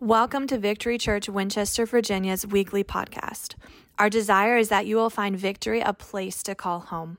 [0.00, 3.54] Welcome to Victory Church Winchester, Virginia's weekly podcast.
[3.98, 7.18] Our desire is that you will find Victory a place to call home.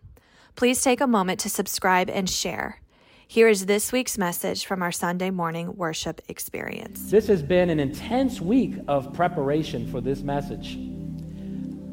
[0.55, 2.81] Please take a moment to subscribe and share.
[3.27, 7.11] Here is this week's message from our Sunday morning worship experience.
[7.11, 10.73] This has been an intense week of preparation for this message.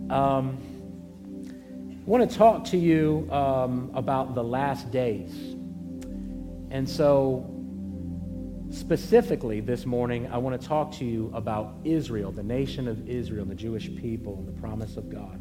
[0.09, 0.57] Um,
[2.00, 5.34] I want to talk to you um, about the last days.
[6.70, 7.57] And so,
[8.71, 13.46] Specifically, this morning, I want to talk to you about Israel, the nation of Israel,
[13.46, 15.40] the Jewish people, and the promise of God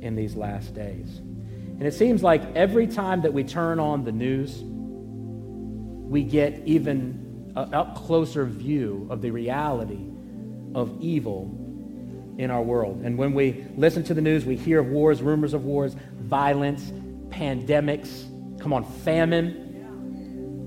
[0.00, 1.18] in these last days.
[1.18, 7.52] And it seems like every time that we turn on the news, we get even
[7.56, 10.06] an up closer view of the reality
[10.74, 11.54] of evil
[12.38, 13.00] in our world.
[13.02, 16.92] And when we listen to the news, we hear of wars, rumors of wars, violence,
[17.30, 18.24] pandemics,
[18.60, 19.67] come on, famine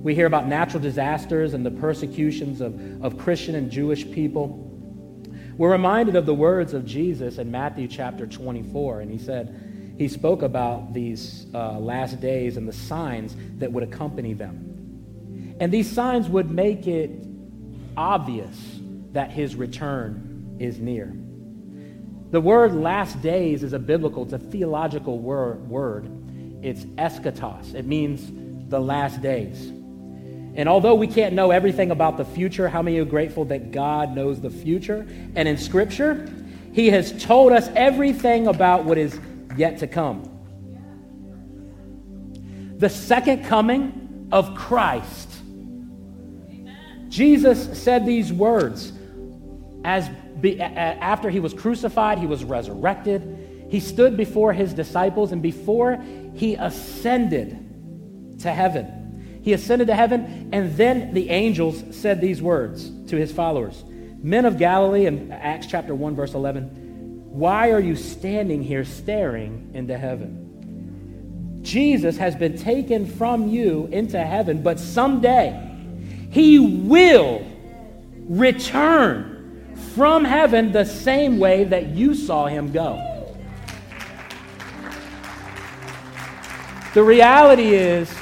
[0.02, 4.68] we hear about natural disasters and the persecutions of, of Christian and Jewish people.
[5.58, 10.08] We're reminded of the words of Jesus in Matthew chapter 24, and he said, he
[10.08, 15.56] spoke about these uh, last days and the signs that would accompany them.
[15.60, 17.12] And these signs would make it
[17.96, 18.80] obvious
[19.12, 21.14] that his return is near.
[22.32, 25.70] The word last days is a biblical, it's a theological word.
[25.70, 26.10] word.
[26.64, 27.76] It's eschatos.
[27.76, 28.32] It means
[28.70, 29.72] the last days.
[30.56, 34.16] And although we can't know everything about the future, how many are grateful that God
[34.16, 35.08] knows the future?
[35.36, 36.30] And in Scripture,
[36.74, 39.20] He has told us everything about what is
[39.56, 40.28] yet to come.
[42.78, 45.30] The second coming of Christ.
[47.10, 48.94] Jesus said these words
[49.84, 53.68] as be, after he was crucified, he was resurrected.
[53.70, 56.04] He stood before his disciples, and before
[56.36, 59.01] he ascended to heaven,
[59.42, 63.84] he ascended to heaven, and then the angels said these words to his followers
[64.24, 69.72] Men of Galilee, in Acts chapter 1, verse 11, why are you standing here staring
[69.74, 71.60] into heaven?
[71.64, 75.70] Jesus has been taken from you into heaven, but someday
[76.30, 77.44] he will
[78.28, 83.08] return from heaven the same way that you saw him go.
[86.94, 88.14] The reality is,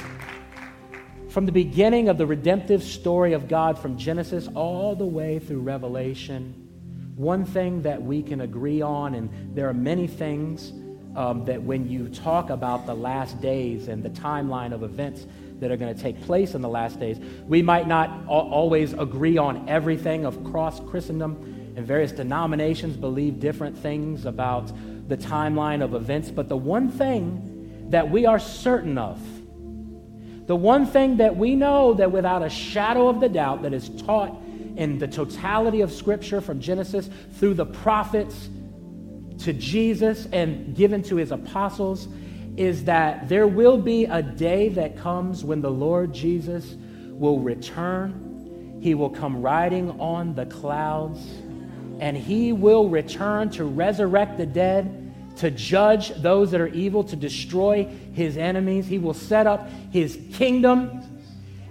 [1.30, 5.60] from the beginning of the redemptive story of God from Genesis all the way through
[5.60, 6.68] Revelation,
[7.14, 10.72] one thing that we can agree on, and there are many things
[11.14, 15.26] um, that when you talk about the last days and the timeline of events
[15.60, 19.38] that are going to take place in the last days, we might not always agree
[19.38, 21.34] on everything across Christendom,
[21.76, 24.72] and various denominations believe different things about
[25.08, 26.30] the timeline of events.
[26.30, 29.20] But the one thing that we are certain of
[30.50, 33.88] the one thing that we know that without a shadow of the doubt that is
[34.02, 34.36] taught
[34.74, 38.50] in the totality of Scripture from Genesis through the prophets
[39.38, 42.08] to Jesus and given to his apostles
[42.56, 46.74] is that there will be a day that comes when the Lord Jesus
[47.10, 48.80] will return.
[48.82, 51.20] He will come riding on the clouds
[52.00, 54.99] and he will return to resurrect the dead
[55.40, 58.86] to judge those that are evil, to destroy his enemies.
[58.86, 61.02] He will set up his kingdom.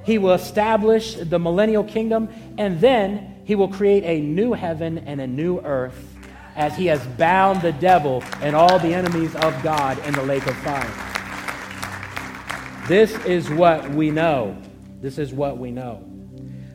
[0.03, 2.29] He will establish the millennial kingdom.
[2.58, 6.18] And then he will create a new heaven and a new earth
[6.56, 10.46] as he has bound the devil and all the enemies of God in the lake
[10.47, 10.91] of fire.
[12.88, 14.59] This is what we know.
[15.00, 16.03] This is what we know.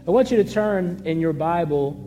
[0.06, 2.00] I want you to turn in your Bible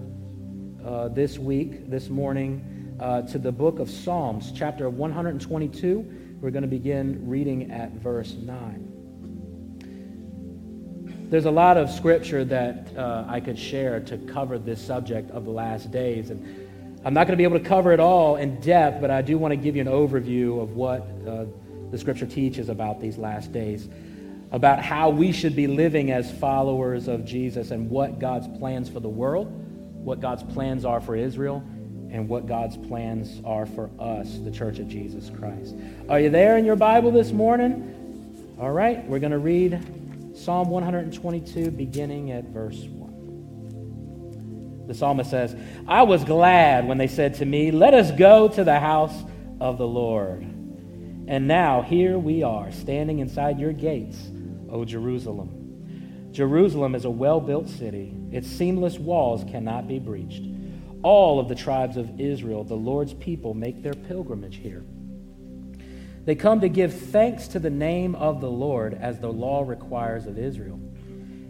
[0.86, 6.38] uh, this week, this morning, uh, to the book of Psalms, chapter 122.
[6.42, 8.94] We're going to begin reading at verse 9.
[11.30, 15.46] There's a lot of scripture that uh, I could share to cover this subject of
[15.46, 16.30] the last days.
[16.30, 19.22] And I'm not going to be able to cover it all in depth, but I
[19.22, 21.46] do want to give you an overview of what uh,
[21.92, 23.90] the scripture teaches about these last days,
[24.52, 29.00] about how we should be living as followers of Jesus and what God's plans for
[29.00, 29.48] the world,
[30.04, 31.64] what God's plans are for Israel,
[32.12, 35.76] and what God's plans are for us, the Church of Jesus Christ.
[36.10, 38.56] Are you there in your Bible this morning?
[38.60, 44.88] All right, we're going to read Psalm 122, beginning at verse 1.
[44.88, 45.56] The psalmist says,
[45.88, 49.14] I was glad when they said to me, Let us go to the house
[49.60, 50.44] of the Lord.
[51.28, 54.18] And now here we are, standing inside your gates,
[54.70, 56.30] O Jerusalem.
[56.32, 60.44] Jerusalem is a well built city, its seamless walls cannot be breached
[61.04, 64.84] all of the tribes of Israel, the Lord's people, make their pilgrimage here.
[66.26, 70.26] They come to give thanks to the name of the Lord as the law requires
[70.26, 70.80] of Israel.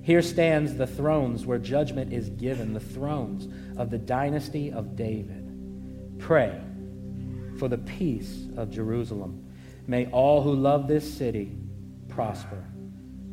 [0.03, 3.47] Here stands the thrones where judgment is given, the thrones
[3.77, 6.17] of the dynasty of David.
[6.19, 6.61] Pray
[7.57, 9.43] for the peace of Jerusalem.
[9.87, 11.57] May all who love this city
[12.07, 12.63] prosper.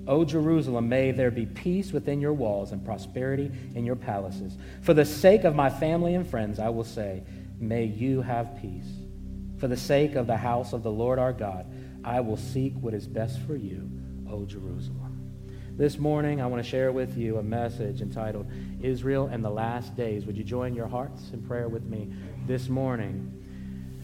[0.06, 4.56] O Jerusalem, may there be peace within your walls and prosperity in your palaces.
[4.82, 7.22] For the sake of my family and friends, I will say,
[7.58, 8.88] may you have peace.
[9.58, 11.66] For the sake of the house of the Lord our God,
[12.04, 13.90] I will seek what is best for you,
[14.30, 15.14] O Jerusalem.
[15.76, 18.46] This morning, I want to share with you a message entitled
[18.82, 20.26] Israel and the Last Days.
[20.26, 22.12] Would you join your hearts in prayer with me
[22.46, 23.32] this morning?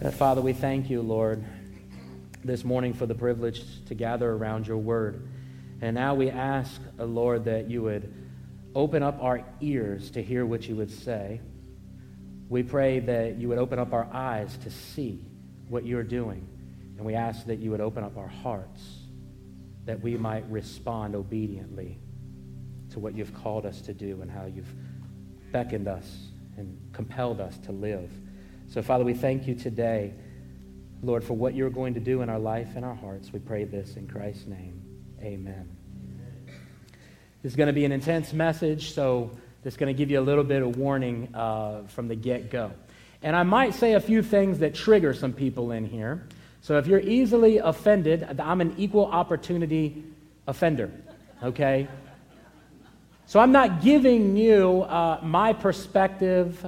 [0.03, 1.45] Uh, Father, we thank you, Lord,
[2.43, 5.29] this morning for the privilege to gather around your word.
[5.81, 8.13] And now we ask, uh, Lord, that you would
[8.75, 11.41] open up our ears to hear what you would say.
[12.49, 15.25] We pray that you would open up our eyes to see
[15.69, 16.47] what you're doing.
[16.97, 19.01] And we ask that you would open up our hearts
[19.87, 21.99] that we might respond obediently
[22.91, 24.73] to what you've called us to do and how you've
[25.53, 28.11] beckoned us and compelled us to live.
[28.69, 30.13] So, Father, we thank you today,
[31.03, 33.33] Lord, for what you're going to do in our life and our hearts.
[33.33, 34.90] We pray this in Christ's name.
[35.23, 35.69] Amen.
[37.43, 39.31] This is going to be an intense message, so
[39.67, 42.73] it's going to give you a little bit of warning uh, from the get go.
[43.23, 46.27] And I might say a few things that trigger some people in here.
[46.63, 50.05] So if you're easily offended, I'm an equal opportunity
[50.47, 50.91] offender,
[51.43, 51.87] okay?
[53.27, 56.65] So I'm not giving you uh, my perspective,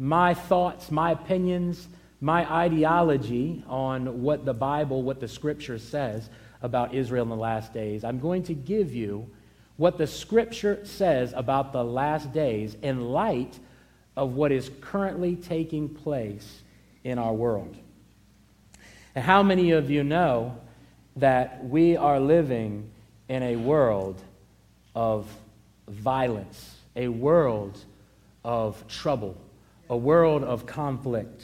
[0.00, 1.86] my thoughts, my opinions,
[2.20, 6.28] my ideology on what the Bible, what the Scripture says
[6.62, 8.04] about Israel in the last days.
[8.04, 9.28] I'm going to give you
[9.76, 13.58] what the Scripture says about the last days in light
[14.16, 16.62] of what is currently taking place
[17.04, 17.76] in our world.
[19.14, 20.56] And how many of you know
[21.16, 22.90] that we are living
[23.28, 24.20] in a world
[24.94, 25.28] of
[25.86, 27.78] violence, a world
[28.44, 29.36] of trouble,
[29.88, 31.42] a world of conflict?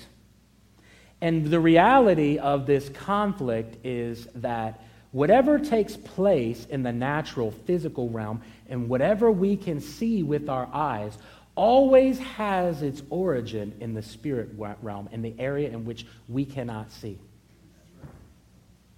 [1.21, 4.81] And the reality of this conflict is that
[5.15, 10.69] whatever takes place in the natural, physical realm, and whatever we can see with our
[10.73, 11.17] eyes,
[11.55, 14.49] always has its origin in the spirit
[14.83, 17.17] realm, in the area in which we cannot see.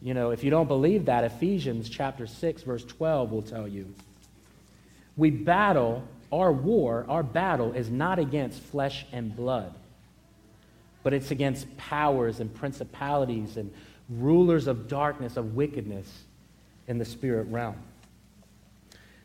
[0.01, 3.95] You know, if you don't believe that, Ephesians chapter 6, verse 12 will tell you.
[5.19, 6.03] We battle,
[6.33, 9.75] our war, our battle is not against flesh and blood,
[11.03, 13.71] but it's against powers and principalities and
[14.08, 16.06] rulers of darkness, of wickedness
[16.87, 17.76] in the spirit realm.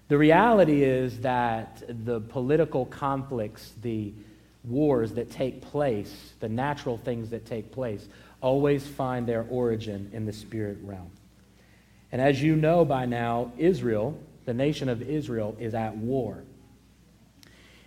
[0.07, 4.11] The reality is that the political conflicts, the
[4.63, 8.07] wars that take place, the natural things that take place,
[8.41, 11.11] always find their origin in the spirit realm.
[12.11, 16.43] And as you know by now, Israel, the nation of Israel, is at war.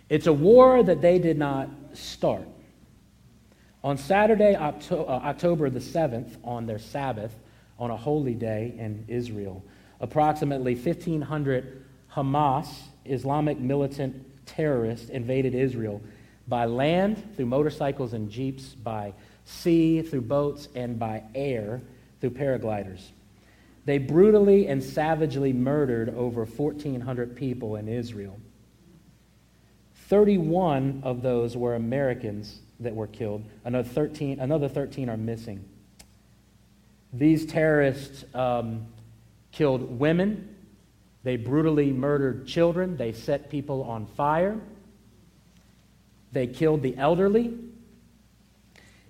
[0.09, 2.47] It's a war that they did not start.
[3.85, 7.35] On Saturday, uh, October the 7th, on their Sabbath,
[7.77, 9.63] on a holy day in Israel,
[9.99, 12.67] approximately 1,500 Hamas,
[13.05, 16.01] Islamic militant terrorists, invaded Israel
[16.47, 21.79] by land, through motorcycles and jeeps, by sea, through boats, and by air,
[22.21, 23.09] through paragliders.
[23.85, 28.39] They brutally and savagely murdered over 1,400 people in Israel.
[30.07, 33.43] 31 of those were Americans that were killed.
[33.63, 35.63] Another 13, another 13 are missing.
[37.11, 38.85] These terrorists um,
[39.51, 40.55] killed women.
[41.23, 42.97] They brutally murdered children.
[42.97, 44.59] They set people on fire.
[46.31, 47.57] They killed the elderly.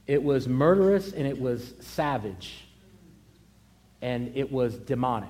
[0.07, 2.67] It was murderous and it was savage
[4.01, 5.29] and it was demonic.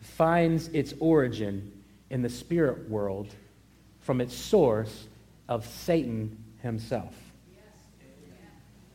[0.00, 1.70] Finds its origin
[2.10, 3.34] in the spirit world
[4.06, 5.08] from its source
[5.48, 7.12] of Satan himself.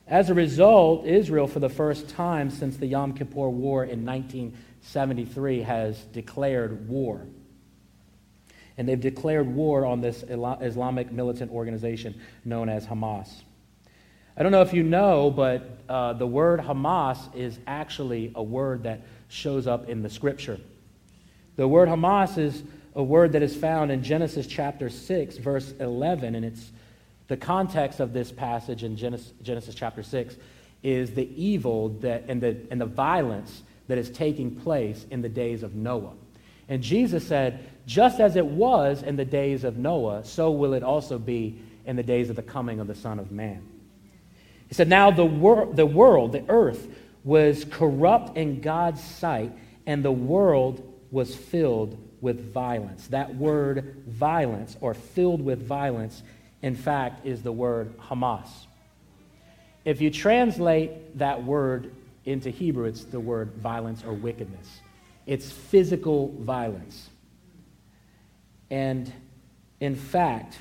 [0.08, 5.64] As a result, Israel, for the first time since the Yom Kippur War in 1973,
[5.64, 7.22] has declared war.
[8.78, 13.30] And they've declared war on this Islamic militant organization known as Hamas.
[14.38, 18.84] I don't know if you know, but uh, the word Hamas is actually a word
[18.84, 20.58] that shows up in the scripture.
[21.58, 22.64] The word Hamas is
[22.96, 26.72] a word that is found in Genesis chapter 6, verse 11, and it's
[27.28, 30.36] the context of this passage in Genesis, Genesis chapter 6
[30.84, 35.30] is the evil that, and, the, and the violence that is taking place in the
[35.30, 36.14] days of Noah.
[36.68, 40.84] And Jesus said, just as it was in the days of Noah, so will it
[40.84, 43.62] also be in the days of the coming of the Son of Man.
[44.68, 46.88] He said, Now the, wor- the world, the earth,
[47.24, 49.52] was corrupt in God's sight,
[49.86, 53.08] and the world was filled with violence.
[53.08, 56.24] That word violence, or filled with violence,
[56.62, 58.48] in fact, is the word Hamas.
[59.84, 61.94] If you translate that word
[62.26, 64.82] into Hebrew, it's the word violence or wickedness.
[65.26, 67.10] It's physical violence.
[68.70, 69.12] And
[69.80, 70.60] in fact,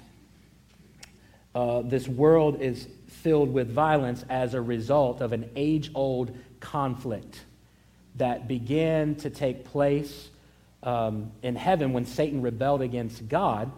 [1.54, 7.44] uh, this world is filled with violence as a result of an age old conflict
[8.16, 10.30] that began to take place
[10.82, 13.70] um, in heaven when Satan rebelled against God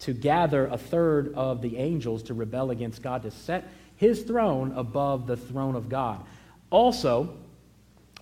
[0.00, 4.72] to gather a third of the angels to rebel against God, to set his throne
[4.76, 6.24] above the throne of God.
[6.70, 7.36] Also,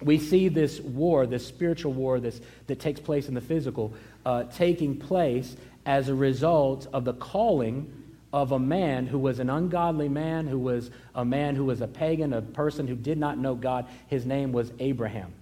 [0.00, 4.45] we see this war, this spiritual war this, that takes place in the physical, uh,
[4.45, 7.93] taking place as a result of the calling
[8.33, 11.88] of a man who was an ungodly man, who was a man who was a
[11.88, 13.87] pagan, a person who did not know God.
[14.09, 15.33] His name was Abraham.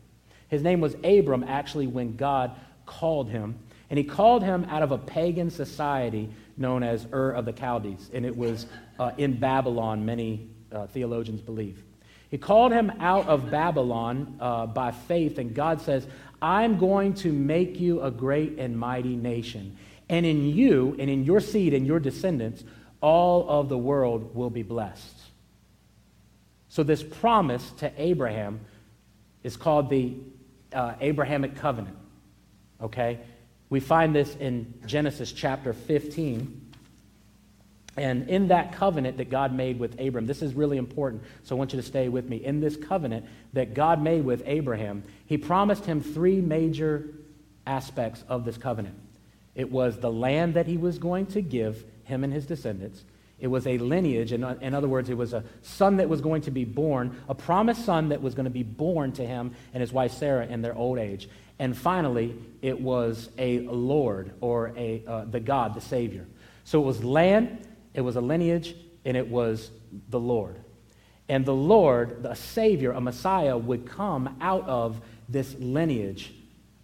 [0.48, 2.52] His name was Abram, actually, when God
[2.84, 3.58] called him.
[3.90, 8.10] And he called him out of a pagan society known as Ur of the Chaldees.
[8.12, 8.66] And it was
[8.98, 11.82] uh, in Babylon, many uh, theologians believe.
[12.30, 16.06] He called him out of Babylon uh, by faith, and God says,
[16.42, 19.76] I'm going to make you a great and mighty nation.
[20.08, 22.64] And in you, and in your seed and your descendants,
[23.00, 25.14] all of the world will be blessed.
[26.68, 28.60] So, this promise to Abraham
[29.42, 30.16] is called the
[30.72, 31.96] uh, Abrahamic covenant.
[32.82, 33.18] Okay?
[33.68, 36.62] We find this in Genesis chapter 15.
[37.96, 41.58] And in that covenant that God made with Abram, this is really important, so I
[41.58, 42.44] want you to stay with me.
[42.44, 47.08] In this covenant that God made with Abraham, he promised him three major
[47.66, 48.96] aspects of this covenant.
[49.54, 53.02] It was the land that he was going to give him and his descendants.
[53.38, 56.42] It was a lineage, in, in other words, it was a son that was going
[56.42, 59.82] to be born, a promised son that was going to be born to him and
[59.82, 61.28] his wife Sarah in their old age.
[61.58, 66.26] And finally, it was a Lord or a, uh, the God, the Savior.
[66.64, 68.74] So it was land, it was a lineage,
[69.04, 69.70] and it was
[70.08, 70.56] the Lord.
[71.28, 76.32] And the Lord, the Savior, a Messiah, would come out of this lineage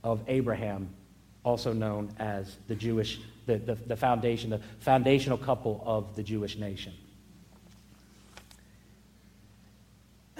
[0.04, 0.90] of Abraham,
[1.44, 6.56] also known as the Jewish the, the, the foundation, the foundational couple of the Jewish
[6.56, 6.92] nation.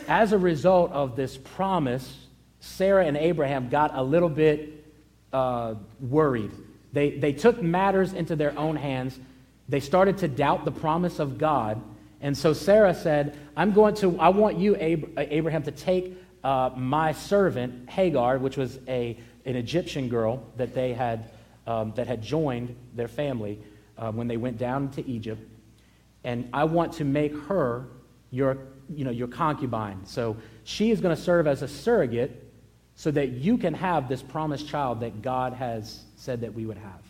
[0.08, 2.26] As a result of this promise,
[2.60, 4.84] Sarah and Abraham got a little bit
[5.32, 6.52] uh, worried.
[6.92, 9.18] They, they took matters into their own hands.
[9.68, 11.80] They started to doubt the promise of God.
[12.20, 17.12] And so Sarah said, I'm going to, I want you, Abraham, to take uh, my
[17.12, 21.30] servant, Hagar, which was a, an Egyptian girl that they had
[21.66, 23.60] um, that had joined their family
[23.98, 25.42] uh, when they went down to Egypt.
[26.24, 27.86] And I want to make her
[28.30, 30.04] your, you know, your concubine.
[30.06, 32.50] So she is going to serve as a surrogate
[32.94, 36.78] so that you can have this promised child that God has said that we would
[36.78, 37.02] have.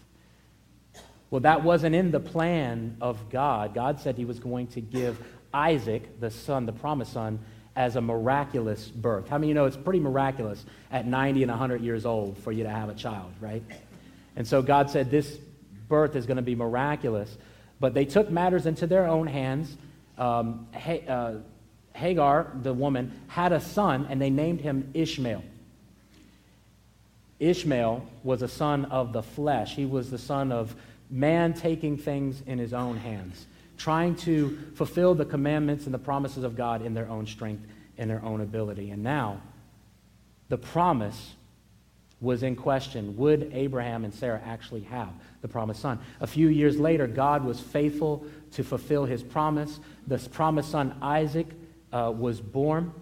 [1.30, 3.74] Well, that wasn't in the plan of God.
[3.74, 5.18] God said he was going to give
[5.54, 7.38] Isaac, the son, the promised son,
[7.74, 9.28] as a miraculous birth.
[9.28, 12.52] How many of you know it's pretty miraculous at 90 and 100 years old for
[12.52, 13.62] you to have a child, right?
[14.36, 15.38] And so God said this
[15.88, 17.36] birth is going to be miraculous.
[17.78, 19.76] But they took matters into their own hands.
[20.16, 20.68] Um,
[21.08, 21.34] uh,
[21.94, 25.42] Hagar, the woman, had a son, and they named him Ishmael.
[27.40, 29.74] Ishmael was a son of the flesh.
[29.74, 30.74] He was the son of
[31.10, 33.46] man taking things in his own hands,
[33.76, 37.66] trying to fulfill the commandments and the promises of God in their own strength
[37.98, 38.90] and their own ability.
[38.90, 39.42] And now,
[40.48, 41.34] the promise
[42.22, 43.16] was in question.
[43.16, 45.10] Would Abraham and Sarah actually have
[45.42, 45.98] the promised son?
[46.20, 49.80] A few years later, God was faithful to fulfill his promise.
[50.06, 51.48] The promised son, Isaac,
[51.92, 52.92] uh, was born,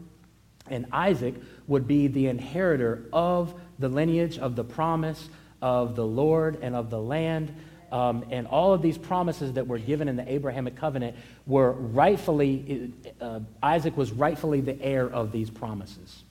[0.69, 1.35] and Isaac
[1.67, 5.29] would be the inheritor of the lineage of the promise
[5.61, 7.55] of the Lord and of the land.
[7.93, 12.93] Um, and all of these promises that were given in the Abrahamic covenant were rightfully,
[13.21, 16.25] uh, Isaac was rightfully the heir of these promises.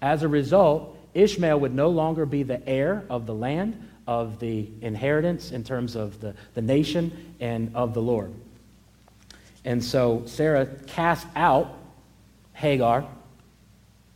[0.00, 4.68] As a result, Ishmael would no longer be the heir of the land, of the
[4.82, 8.32] inheritance in terms of the, the nation, and of the Lord.
[9.64, 11.76] And so Sarah cast out
[12.52, 13.06] Hagar,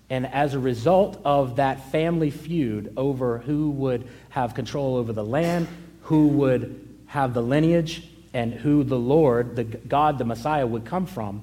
[0.09, 5.25] and as a result of that family feud over who would have control over the
[5.25, 5.69] land,
[6.03, 11.07] who would have the lineage, and who the Lord, the God, the Messiah, would come
[11.07, 11.43] from,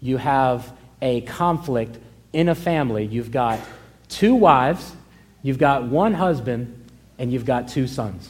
[0.00, 1.98] you have a conflict
[2.32, 3.04] in a family.
[3.04, 3.60] You've got
[4.12, 4.94] two wives,
[5.42, 8.28] you've got one husband, and you've got two sons.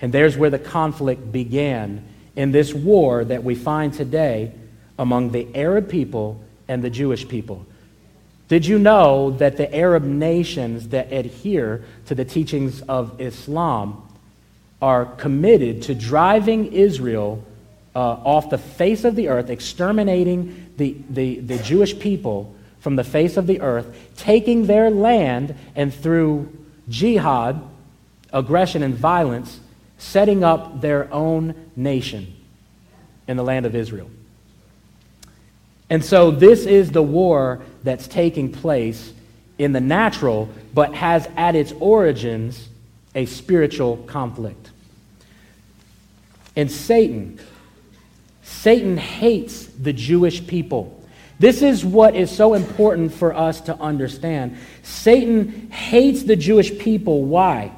[0.00, 4.52] And there's where the conflict began in this war that we find today
[4.98, 7.66] among the Arab people and the Jewish people.
[8.48, 14.02] Did you know that the Arab nations that adhere to the teachings of Islam
[14.80, 17.42] are committed to driving Israel
[17.94, 22.54] uh, off the face of the earth, exterminating the, the, the Jewish people
[22.86, 26.48] from the face of the earth, taking their land, and through
[26.88, 27.60] jihad,
[28.32, 29.58] aggression, and violence,
[29.98, 32.32] setting up their own nation
[33.26, 34.08] in the land of Israel.
[35.90, 39.12] And so, this is the war that's taking place
[39.58, 42.68] in the natural, but has at its origins
[43.16, 44.70] a spiritual conflict.
[46.54, 47.40] And Satan,
[48.44, 50.95] Satan hates the Jewish people.
[51.38, 54.56] This is what is so important for us to understand.
[54.82, 57.24] Satan hates the Jewish people.
[57.24, 57.72] Why?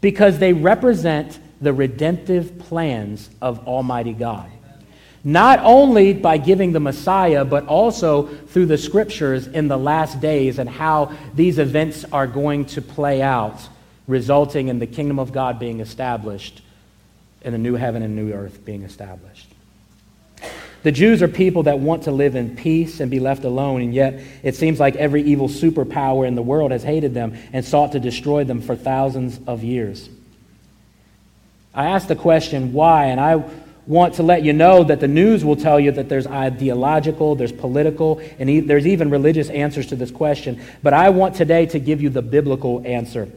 [0.00, 4.50] Because they represent the redemptive plans of Almighty God
[5.26, 10.60] not only by giving the Messiah, but also through the scriptures in the last days
[10.60, 13.68] and how these events are going to play out,
[14.06, 16.62] resulting in the kingdom of God being established
[17.42, 19.45] and a new heaven and new earth being established.
[20.86, 23.92] The Jews are people that want to live in peace and be left alone, and
[23.92, 27.90] yet it seems like every evil superpower in the world has hated them and sought
[27.90, 30.08] to destroy them for thousands of years.
[31.74, 33.06] I asked the question, why?
[33.06, 33.50] And I
[33.88, 37.50] want to let you know that the news will tell you that there's ideological, there's
[37.50, 40.62] political, and there's even religious answers to this question.
[40.84, 43.28] But I want today to give you the biblical answer.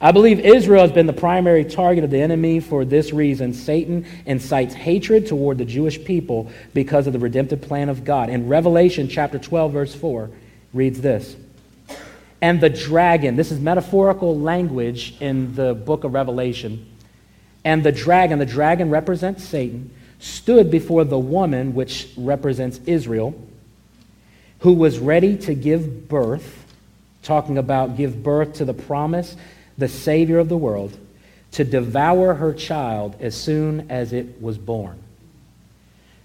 [0.00, 3.54] I believe Israel has been the primary target of the enemy for this reason.
[3.54, 8.28] Satan incites hatred toward the Jewish people because of the redemptive plan of God.
[8.28, 10.30] In Revelation chapter 12, verse 4,
[10.74, 11.36] reads this.
[12.42, 16.86] And the dragon, this is metaphorical language in the book of Revelation
[17.66, 23.34] and the dragon, the dragon represents Satan, stood before the woman, which represents Israel,
[24.60, 26.64] who was ready to give birth,
[27.24, 29.34] talking about give birth to the promise,
[29.78, 30.96] the Savior of the world,
[31.52, 34.98] to devour her child as soon as it was born.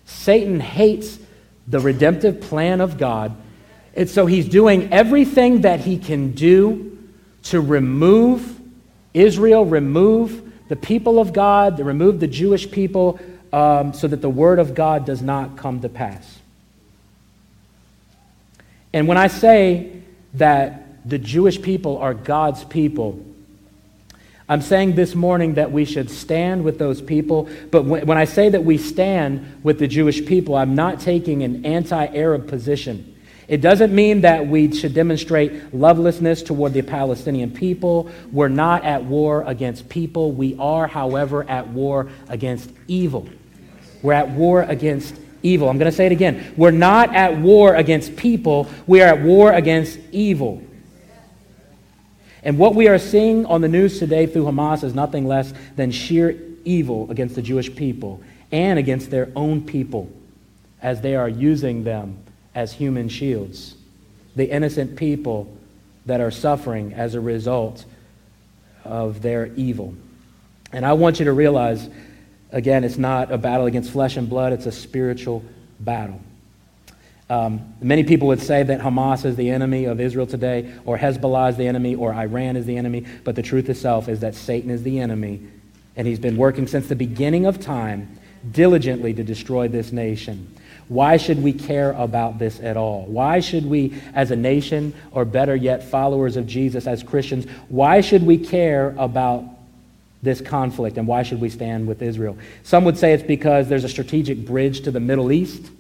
[0.06, 1.20] Satan hates
[1.68, 3.36] the redemptive plan of God,
[3.96, 6.98] and so he's doing everything that he can do
[7.44, 8.60] to remove
[9.14, 13.20] Israel, remove the people of God, to remove the Jewish people
[13.52, 16.40] um, so that the word of God does not come to pass.
[18.94, 20.02] And when I say
[20.36, 23.24] that the Jewish people are God's people,
[24.52, 27.48] I'm saying this morning that we should stand with those people.
[27.72, 31.66] But when, I say that we stand with the Jewish people, I'm not taking an
[31.66, 33.18] anti Arab position.
[33.48, 38.12] It doesn't mean that we should demonstrate lovelessness toward the Palestinian people.
[38.34, 40.34] We're not at war against people.
[40.34, 43.30] We are, however, at war against evil.
[44.02, 45.70] We're at war against evil.
[45.70, 46.54] I'm going to say it again.
[46.58, 48.68] We're not at war against people.
[48.86, 50.62] We are at war against evil.
[52.44, 55.92] And what we are seeing on the news today through Hamas is nothing less than
[55.92, 60.12] sheer evil against the Jewish people and against their own people
[60.82, 62.18] as they are using them
[62.56, 63.76] as human shields,
[64.36, 65.56] the innocent people
[66.06, 67.86] that are suffering as a result
[68.84, 69.94] of their evil.
[70.74, 71.88] And I want you to realize,
[72.52, 75.44] again, it's not a battle against flesh and blood, it's a spiritual
[75.80, 76.20] battle.
[77.32, 81.52] Um, many people would say that Hamas is the enemy of Israel today, or Hezbollah
[81.52, 84.70] is the enemy, or Iran is the enemy, but the truth itself is that Satan
[84.70, 85.40] is the enemy,
[85.96, 88.20] and he's been working since the beginning of time
[88.52, 90.54] diligently to destroy this nation.
[90.90, 93.06] Why should we care about this at all?
[93.06, 98.02] Why should we, as a nation, or better yet, followers of Jesus as Christians, why
[98.02, 99.46] should we care about
[100.22, 102.38] this conflict and why should we stand with Israel?
[102.64, 105.72] Some would say it's because there's a strategic bridge to the Middle East.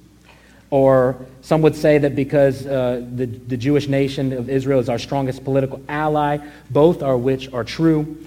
[0.72, 4.98] Or some would say that because uh, the, the Jewish nation of Israel is our
[4.98, 6.38] strongest political ally,
[6.70, 8.18] both are which are true.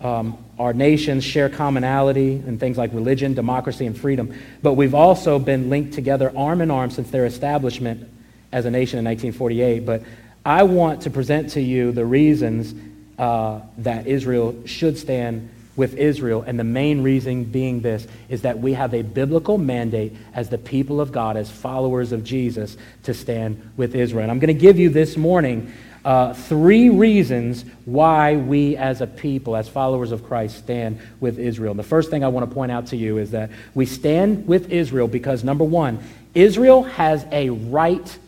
[0.00, 4.32] Um, our nations share commonality in things like religion, democracy, and freedom.
[4.62, 8.08] But we've also been linked together arm in arm since their establishment
[8.52, 9.84] as a nation in 1948.
[9.84, 10.02] But
[10.44, 12.74] I want to present to you the reasons
[13.18, 16.42] uh, that Israel should stand with Israel.
[16.46, 20.58] And the main reason being this is that we have a biblical mandate as the
[20.58, 24.22] people of God, as followers of Jesus, to stand with Israel.
[24.22, 25.72] And I'm going to give you this morning
[26.04, 31.70] uh, three reasons why we as a people, as followers of Christ, stand with Israel.
[31.70, 34.46] And the first thing I want to point out to you is that we stand
[34.48, 36.00] with Israel because, number one,
[36.34, 38.18] Israel has a right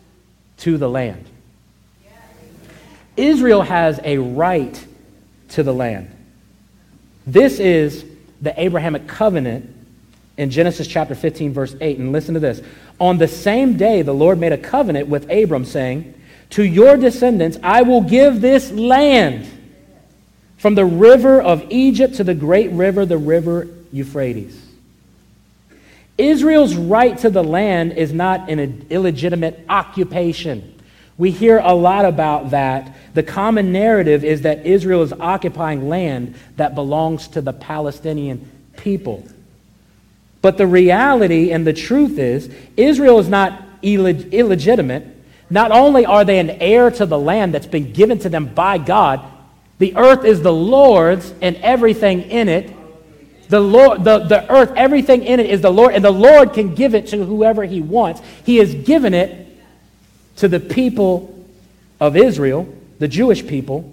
[0.59, 1.27] to the land.
[3.17, 4.87] Israel has a right
[5.51, 6.14] to the land.
[7.27, 8.05] This is
[8.41, 9.75] the Abrahamic covenant
[10.37, 11.99] in Genesis chapter 15, verse 8.
[11.99, 12.61] And listen to this.
[12.99, 16.15] On the same day, the Lord made a covenant with Abram, saying,
[16.51, 19.47] To your descendants I will give this land
[20.59, 24.61] from the river of Egypt to the great river, the river Euphrates.
[26.17, 30.74] Israel's right to the land is not an illegitimate occupation.
[31.17, 32.95] We hear a lot about that.
[33.15, 39.25] The common narrative is that Israel is occupying land that belongs to the Palestinian people.
[40.43, 45.07] But the reality and the truth is, Israel is not illeg- illegitimate.
[45.49, 48.79] Not only are they an heir to the land that's been given to them by
[48.79, 49.21] God,
[49.79, 52.73] the earth is the Lord's and everything in it.
[53.49, 56.75] The, Lord, the, the earth, everything in it is the Lord, and the Lord can
[56.75, 58.21] give it to whoever He wants.
[58.45, 59.44] He has given it
[60.37, 61.47] to the people
[62.01, 62.69] of Israel,
[62.99, 63.91] the Jewish people.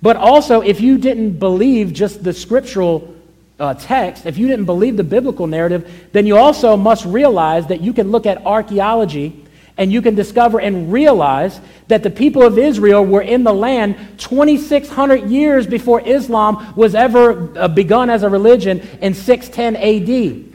[0.00, 3.14] But also, if you didn't believe just the scriptural
[3.60, 7.80] uh, text, if you didn't believe the biblical narrative, then you also must realize that
[7.80, 9.44] you can look at archaeology
[9.78, 13.96] and you can discover and realize that the people of Israel were in the land
[14.18, 20.52] 2,600 years before Islam was ever uh, begun as a religion in 610 AD.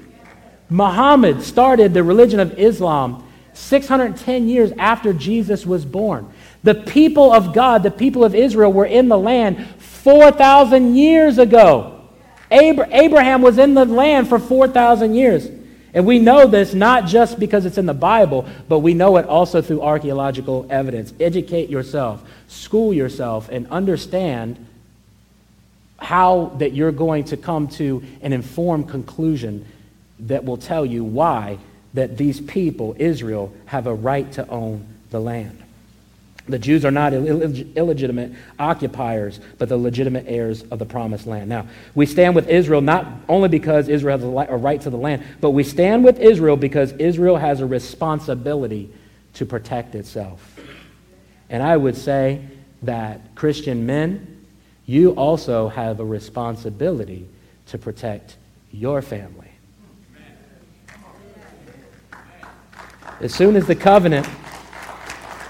[0.70, 3.27] Muhammad started the religion of Islam
[3.58, 6.32] 610 years after Jesus was born.
[6.64, 12.02] The people of God, the people of Israel, were in the land 4,000 years ago.
[12.50, 15.50] Abraham was in the land for 4,000 years.
[15.94, 19.26] And we know this not just because it's in the Bible, but we know it
[19.26, 21.14] also through archaeological evidence.
[21.20, 24.64] Educate yourself, school yourself, and understand
[25.98, 29.66] how that you're going to come to an informed conclusion
[30.20, 31.58] that will tell you why
[31.98, 35.64] that these people, Israel, have a right to own the land.
[36.48, 41.50] The Jews are not illegitimate occupiers, but the legitimate heirs of the promised land.
[41.50, 45.24] Now, we stand with Israel not only because Israel has a right to the land,
[45.42, 48.94] but we stand with Israel because Israel has a responsibility
[49.34, 50.60] to protect itself.
[51.50, 52.46] And I would say
[52.84, 54.46] that Christian men,
[54.86, 57.28] you also have a responsibility
[57.66, 58.38] to protect
[58.72, 59.47] your family.
[63.20, 64.28] As soon as the covenant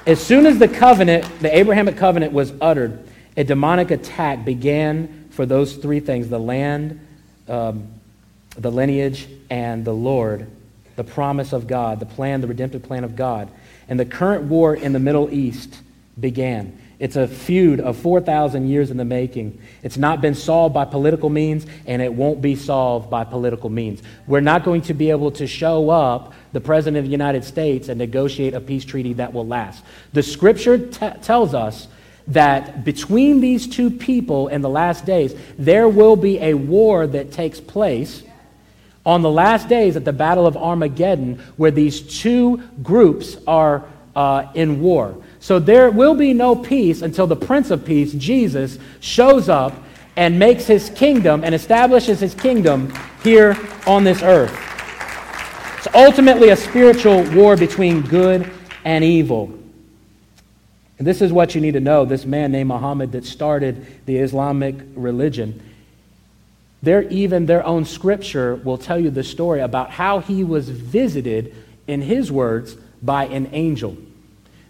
[0.07, 5.45] as soon as the covenant, the Abrahamic covenant was uttered, a demonic attack began for
[5.45, 7.05] those three things the land,
[7.49, 7.89] um,
[8.57, 10.47] the lineage, and the Lord,
[10.95, 13.49] the promise of God, the plan, the redemptive plan of God.
[13.89, 15.75] And the current war in the Middle East
[16.17, 16.79] began.
[16.99, 19.61] It's a feud of 4,000 years in the making.
[19.83, 24.01] It's not been solved by political means, and it won't be solved by political means.
[24.25, 27.89] We're not going to be able to show up, the President of the United States,
[27.89, 29.83] and negotiate a peace treaty that will last.
[30.13, 31.87] The scripture t- tells us
[32.29, 37.31] that between these two people in the last days, there will be a war that
[37.31, 38.23] takes place
[39.05, 44.47] on the last days at the Battle of Armageddon, where these two groups are uh,
[44.55, 45.15] in war.
[45.47, 49.73] So there will be no peace until the Prince of Peace, Jesus, shows up
[50.17, 53.57] and makes his kingdom and establishes his kingdom here
[53.87, 54.51] on this earth.
[55.77, 58.51] It's ultimately a spiritual war between good
[58.83, 59.57] and evil.
[60.97, 64.17] And this is what you need to know this man named Muhammad that started the
[64.17, 65.63] Islamic religion.
[66.83, 71.55] Their, even their own scripture will tell you the story about how he was visited,
[71.87, 73.95] in his words, by an angel.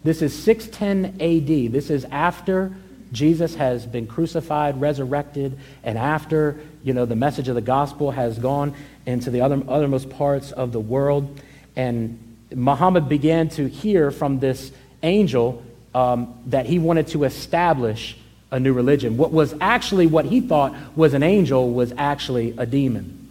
[0.04, 1.72] This is 610 AD.
[1.72, 2.76] This is after
[3.12, 8.38] Jesus has been crucified, resurrected, and after, you know, the message of the gospel has
[8.38, 8.74] gone
[9.06, 11.40] into the other, othermost parts of the world.
[11.76, 14.72] And Muhammad began to hear from this
[15.04, 15.64] angel
[15.96, 18.18] um, that he wanted to establish
[18.52, 19.18] a new religion.
[19.18, 23.28] What was actually what he thought was an angel was actually a demon.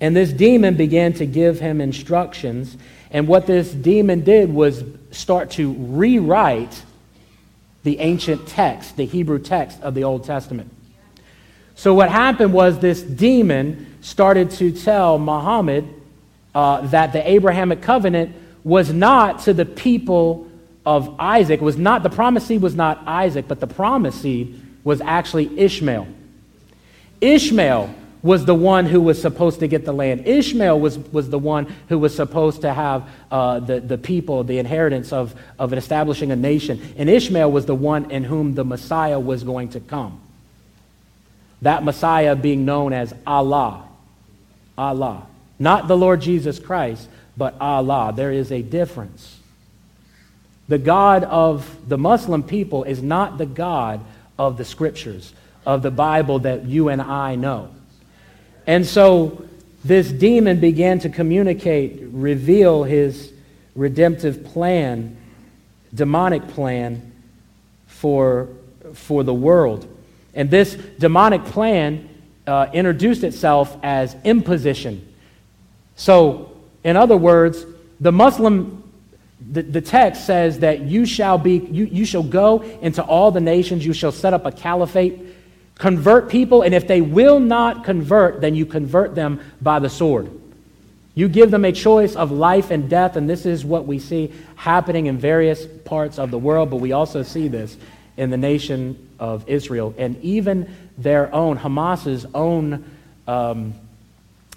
[0.00, 2.76] And this demon began to give him instructions.
[3.10, 6.82] And what this demon did was start to rewrite
[7.82, 10.70] the ancient text, the Hebrew text of the Old Testament.
[11.74, 15.88] So, what happened was this demon started to tell Muhammad
[16.54, 20.50] uh, that the Abrahamic covenant was not to the people
[20.84, 25.00] of Isaac, was not, the promised seed was not Isaac, but the promised seed was
[25.00, 26.06] actually Ishmael.
[27.20, 30.26] Ishmael was the one who was supposed to get the land.
[30.26, 34.58] Ishmael was, was the one who was supposed to have uh, the, the people, the
[34.58, 36.94] inheritance of, of establishing a nation.
[36.98, 40.20] And Ishmael was the one in whom the Messiah was going to come.
[41.62, 43.84] That Messiah being known as Allah.
[44.76, 45.26] Allah.
[45.58, 48.12] Not the Lord Jesus Christ, but Allah.
[48.14, 49.38] There is a difference.
[50.68, 54.00] The God of the Muslim people is not the God
[54.38, 55.32] of the scriptures,
[55.66, 57.70] of the Bible that you and I know.
[58.66, 59.44] And so
[59.84, 63.32] this demon began to communicate, reveal his
[63.74, 65.16] redemptive plan,
[65.94, 67.12] demonic plan
[67.86, 68.48] for,
[68.94, 69.86] for the world.
[70.34, 72.08] And this demonic plan
[72.46, 75.06] uh, introduced itself as imposition.
[75.96, 76.52] So,
[76.84, 77.64] in other words,
[78.00, 78.82] the Muslim,
[79.50, 83.40] the, the text says that you shall be, you, you shall go into all the
[83.40, 85.20] nations, you shall set up a caliphate,
[85.80, 90.30] convert people, and if they will not convert, then you convert them by the sword.
[91.14, 94.30] You give them a choice of life and death, and this is what we see
[94.56, 97.78] happening in various parts of the world, but we also see this
[98.18, 99.94] in the nation of Israel.
[99.96, 102.84] And even their own, Hamas's own,
[103.26, 103.72] um,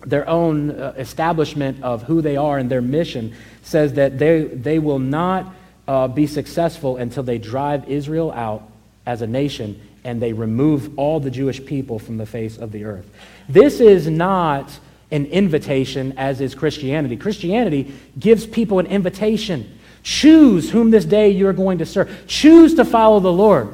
[0.05, 3.33] their own uh, establishment of who they are and their mission
[3.63, 5.55] says that they, they will not
[5.87, 8.69] uh, be successful until they drive Israel out
[9.05, 12.85] as a nation and they remove all the Jewish people from the face of the
[12.85, 13.09] earth.
[13.47, 14.71] This is not
[15.11, 17.15] an invitation as is Christianity.
[17.15, 19.79] Christianity gives people an invitation.
[20.01, 22.25] Choose whom this day you're going to serve.
[22.27, 23.73] Choose to follow the Lord.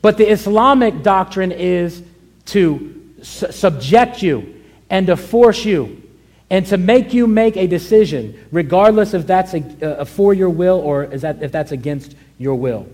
[0.00, 2.02] But the Islamic doctrine is
[2.46, 6.02] to su- subject you and to force you
[6.50, 11.04] and to make you make a decision, regardless if that's a, for your will or
[11.04, 12.86] is that, if that's against your will.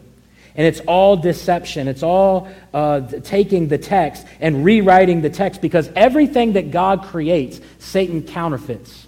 [0.57, 1.89] And it's all deception.
[1.89, 7.61] It's all uh, taking the text and rewriting the text because everything that God creates,
[7.79, 9.07] Satan counterfeits.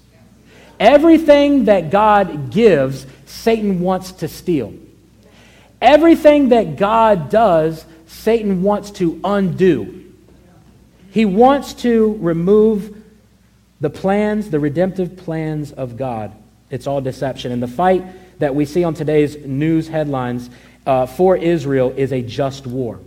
[0.81, 4.75] Everything that God gives, Satan wants to steal.
[5.81, 10.05] Everything that God does, Satan wants to undo.
[11.11, 13.03] He wants to remove
[13.81, 16.33] the plans, the redemptive plans of God.
[16.71, 17.53] It's all deception.
[17.53, 18.05] And the fight
[18.39, 20.51] that we see on today's news headlines
[20.87, 23.01] uh, for Israel is a just war.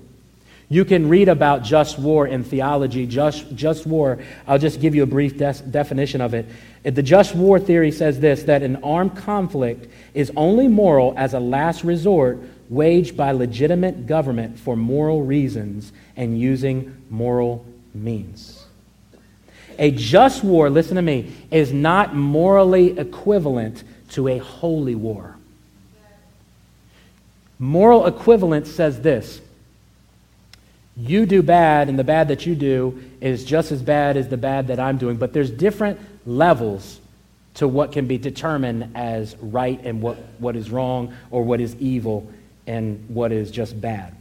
[0.71, 3.07] You can read about just war in theology.
[3.07, 6.45] Just, just war, I'll just give you a brief definition of it.
[6.83, 11.39] The just war theory says this that an armed conflict is only moral as a
[11.39, 12.39] last resort
[12.69, 17.65] waged by legitimate government for moral reasons and using moral
[17.95, 18.63] means.
[19.79, 25.38] A just war, listen to me, is not morally equivalent to a holy war.
[27.59, 29.41] Moral equivalence says this
[30.99, 34.37] you do bad, and the bad that you do is just as bad as the
[34.37, 36.99] bad that I'm doing, but there's different levels
[37.55, 41.75] to what can be determined as right and what, what is wrong or what is
[41.77, 42.29] evil
[42.67, 44.13] and what is just bad.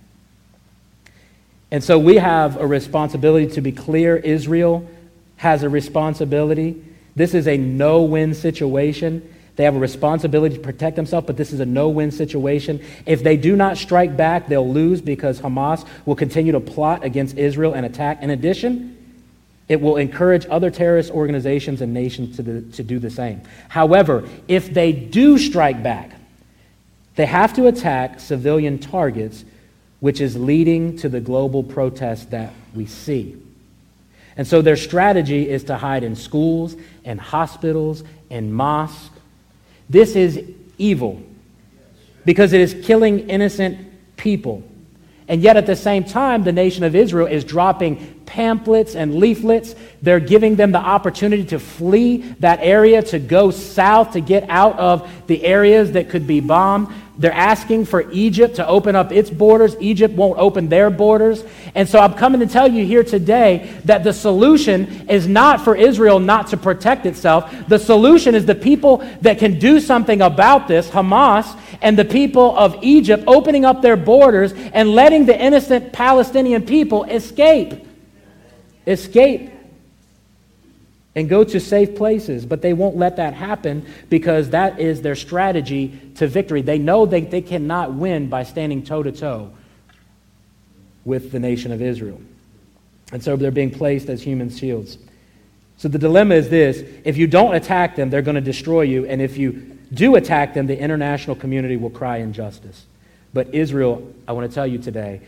[1.71, 4.17] And so we have a responsibility to be clear.
[4.17, 4.89] Israel
[5.37, 6.83] has a responsibility.
[7.15, 9.35] This is a no win situation.
[9.59, 12.81] They have a responsibility to protect themselves, but this is a no win situation.
[13.07, 17.37] If they do not strike back, they'll lose because Hamas will continue to plot against
[17.37, 18.23] Israel and attack.
[18.23, 18.97] In addition,
[19.67, 23.41] it will encourage other terrorist organizations and nations to, the, to do the same.
[23.69, 26.13] However, if they do strike back,
[27.17, 29.45] they have to attack civilian targets,
[29.99, 33.37] which is leading to the global protests that we see.
[34.37, 39.18] And so their strategy is to hide in schools and hospitals and mosques
[39.89, 40.43] this is
[40.77, 41.23] evil
[42.25, 43.79] because it is killing innocent
[44.17, 44.63] people.
[45.29, 49.75] And yet, at the same time, the nation of Israel is dropping pamphlets and leaflets.
[50.01, 54.79] They're giving them the opportunity to flee that area, to go south, to get out
[54.79, 56.89] of the areas that could be bombed.
[57.19, 59.77] They're asking for Egypt to open up its borders.
[59.81, 61.43] Egypt won't open their borders.
[61.75, 65.75] And so I'm coming to tell you here today that the solution is not for
[65.75, 67.53] Israel not to protect itself.
[67.67, 72.57] The solution is the people that can do something about this, Hamas, and the people
[72.57, 77.87] of Egypt opening up their borders and letting the innocent Palestinian people escape.
[78.87, 79.53] Escape
[81.15, 82.47] and go to safe places.
[82.47, 86.63] But they won't let that happen because that is their strategy to victory.
[86.63, 89.53] They know they, they cannot win by standing toe to toe
[91.05, 92.21] with the nation of Israel.
[93.13, 94.99] And so they're being placed as human shields.
[95.77, 99.07] So the dilemma is this if you don't attack them, they're going to destroy you.
[99.07, 102.87] And if you do attack them, the international community will cry injustice.
[103.33, 105.21] But Israel, I want to tell you today,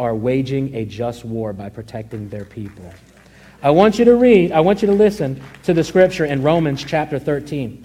[0.00, 2.92] are waging a just war by protecting their people.
[3.62, 6.84] I want you to read, I want you to listen to the scripture in Romans
[6.84, 7.84] chapter 13.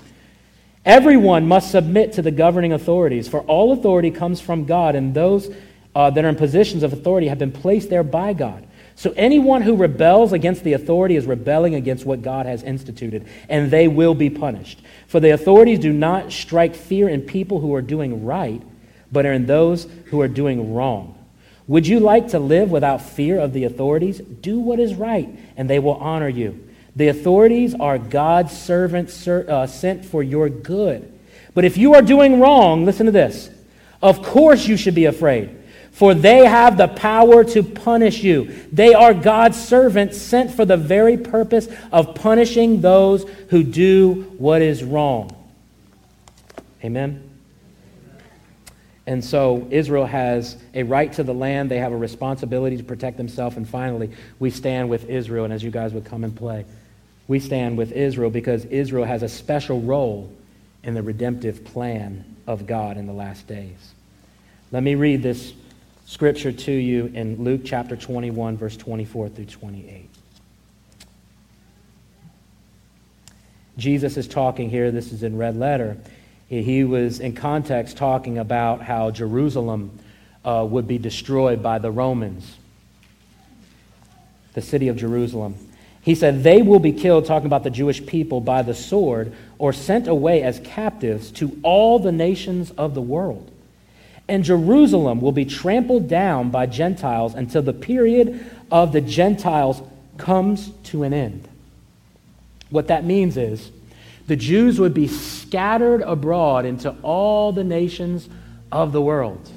[0.85, 5.49] Everyone must submit to the governing authorities, for all authority comes from God, and those
[5.95, 8.67] uh, that are in positions of authority have been placed there by God.
[8.95, 13.71] So anyone who rebels against the authority is rebelling against what God has instituted, and
[13.71, 14.81] they will be punished.
[15.07, 18.61] For the authorities do not strike fear in people who are doing right,
[19.11, 21.17] but are in those who are doing wrong.
[21.67, 24.19] Would you like to live without fear of the authorities?
[24.19, 26.67] Do what is right, and they will honor you.
[26.95, 31.11] The authorities are God's servants uh, sent for your good.
[31.53, 33.49] But if you are doing wrong, listen to this.
[34.01, 35.62] Of course you should be afraid,
[35.93, 38.45] for they have the power to punish you.
[38.71, 44.63] They are God's servants sent for the very purpose of punishing those who do what
[44.63, 45.35] is wrong.
[46.83, 47.29] Amen.
[49.05, 51.69] And so Israel has a right to the land.
[51.69, 53.55] They have a responsibility to protect themselves.
[53.55, 55.45] And finally, we stand with Israel.
[55.45, 56.65] And as you guys would come and play,
[57.27, 60.33] we stand with Israel because Israel has a special role
[60.83, 63.93] in the redemptive plan of God in the last days.
[64.71, 65.53] Let me read this
[66.13, 70.07] scripture to you in Luke chapter 21, verse 24 through 28.
[73.79, 75.97] Jesus is talking here, this is in red letter.
[76.49, 79.97] He was in context talking about how Jerusalem
[80.45, 82.57] uh, would be destroyed by the Romans,
[84.53, 85.55] the city of Jerusalem.
[86.03, 89.73] He said, They will be killed, talking about the Jewish people, by the sword or
[89.73, 93.49] sent away as captives to all the nations of the world.
[94.33, 99.79] And Jerusalem will be trampled down by Gentiles until the period of the Gentiles
[100.17, 101.47] comes to an end.
[102.71, 103.69] What that means is
[104.25, 108.27] the Jews would be scattered abroad into all the nations
[108.71, 109.51] of the world.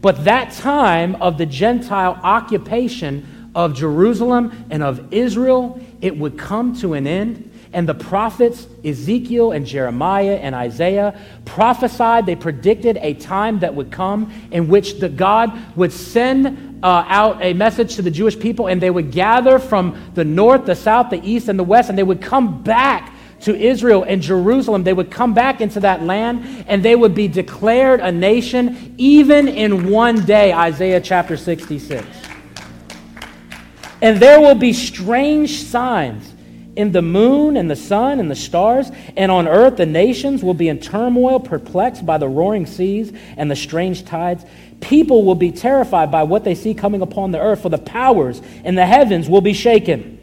[0.00, 6.76] But that time of the Gentile occupation of Jerusalem and of Israel, it would come
[6.76, 7.50] to an end.
[7.72, 13.90] And the prophets, Ezekiel and Jeremiah and Isaiah, prophesied, they predicted a time that would
[13.90, 18.68] come in which the God would send uh, out a message to the Jewish people,
[18.68, 21.98] and they would gather from the north, the south, the east, and the west, and
[21.98, 24.84] they would come back to Israel and Jerusalem.
[24.84, 29.48] They would come back into that land and they would be declared a nation even
[29.48, 32.04] in one day, Isaiah chapter 66.
[34.02, 36.34] And there will be strange signs
[36.78, 40.54] in the moon and the sun and the stars, and on earth the nations will
[40.54, 44.44] be in turmoil, perplexed by the roaring seas and the strange tides.
[44.80, 48.40] People will be terrified by what they see coming upon the earth, for the powers
[48.64, 50.14] in the heavens will be shaken.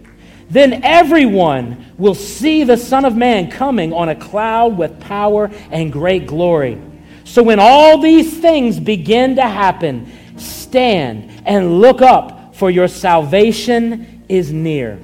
[0.49, 5.91] Then everyone will see the Son of Man coming on a cloud with power and
[5.91, 6.81] great glory.
[7.25, 14.23] So when all these things begin to happen, stand and look up, for your salvation
[14.29, 14.97] is near.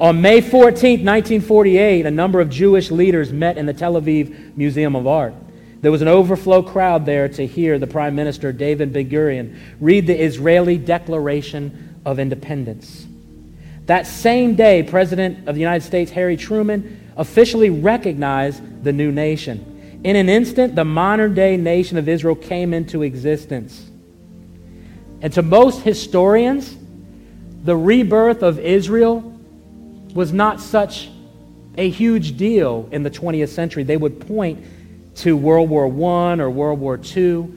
[0.00, 4.96] On May 14, 1948, a number of Jewish leaders met in the Tel Aviv Museum
[4.96, 5.34] of Art.
[5.82, 10.08] There was an overflow crowd there to hear the Prime Minister, David Ben Gurion, read
[10.08, 13.06] the Israeli Declaration of Independence.
[13.86, 20.00] That same day, President of the United States, Harry Truman, officially recognized the new nation.
[20.02, 23.90] In an instant, the modern day nation of Israel came into existence.
[25.20, 26.76] And to most historians,
[27.62, 29.33] the rebirth of Israel
[30.14, 31.10] was not such
[31.76, 33.82] a huge deal in the 20th century.
[33.82, 34.64] They would point
[35.16, 37.48] to World War I or World War II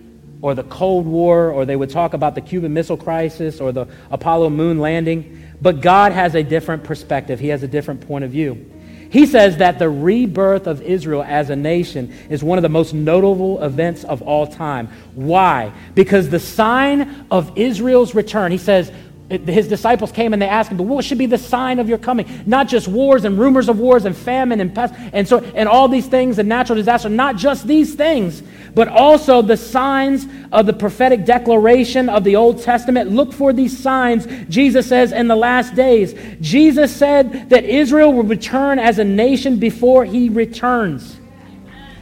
[0.42, 3.88] or the Cold War, or they would talk about the Cuban Missile Crisis or the
[4.12, 5.44] Apollo moon landing.
[5.62, 8.72] But God has a different perspective, He has a different point of view.
[9.10, 12.94] He says that the rebirth of Israel as a nation is one of the most
[12.94, 14.88] notable events of all time.
[15.16, 15.72] Why?
[15.96, 18.92] Because the sign of Israel's return, he says,
[19.30, 21.98] his disciples came and they asked him, but what should be the sign of your
[21.98, 22.44] coming?
[22.46, 25.90] Not just wars and rumors of wars and famine and pest and so and all
[25.90, 28.42] these things and natural disaster, not just these things,
[28.74, 33.12] but also the signs of the prophetic declaration of the Old Testament.
[33.12, 36.16] Look for these signs, Jesus says, in the last days.
[36.40, 41.20] Jesus said that Israel will return as a nation before he returns.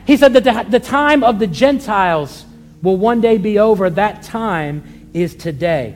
[0.05, 2.45] He said that the, the time of the Gentiles
[2.83, 3.89] will one day be over.
[3.89, 5.95] That time is today.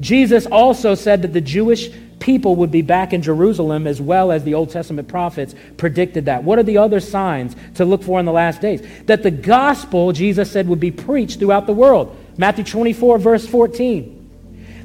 [0.00, 4.44] Jesus also said that the Jewish people would be back in Jerusalem as well as
[4.44, 6.42] the Old Testament prophets predicted that.
[6.42, 8.82] What are the other signs to look for in the last days?
[9.06, 12.16] That the gospel, Jesus said, would be preached throughout the world.
[12.38, 14.20] Matthew 24, verse 14.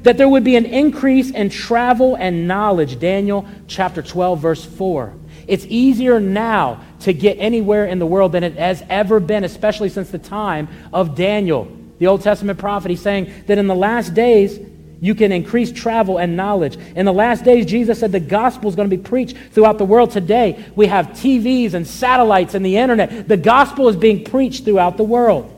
[0.03, 2.99] That there would be an increase in travel and knowledge.
[2.99, 5.13] Daniel chapter 12, verse 4.
[5.47, 9.89] It's easier now to get anywhere in the world than it has ever been, especially
[9.89, 12.91] since the time of Daniel, the Old Testament prophet.
[12.91, 14.59] He's saying that in the last days,
[15.01, 16.77] you can increase travel and knowledge.
[16.95, 19.85] In the last days, Jesus said the gospel is going to be preached throughout the
[19.85, 20.11] world.
[20.11, 23.27] Today, we have TVs and satellites and the internet.
[23.27, 25.55] The gospel is being preached throughout the world.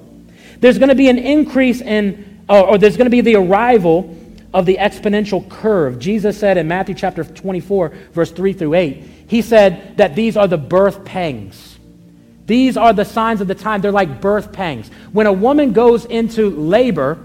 [0.60, 4.16] There's going to be an increase in, or, or there's going to be the arrival
[4.54, 5.98] of the exponential curve.
[5.98, 10.48] Jesus said in Matthew chapter 24, verse 3 through 8, he said that these are
[10.48, 11.80] the birth pangs.
[12.46, 13.82] These are the signs of the time.
[13.82, 14.90] They're like birth pangs.
[15.14, 17.18] When a woman goes into labor,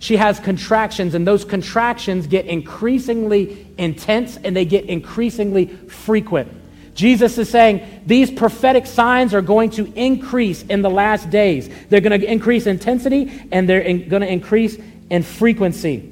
[0.00, 6.50] she has contractions, and those contractions get increasingly intense and they get increasingly frequent.
[6.94, 11.68] Jesus is saying these prophetic signs are going to increase in the last days.
[11.88, 14.78] They're going to increase intensity and they're in, going to increase
[15.10, 16.06] in frequency.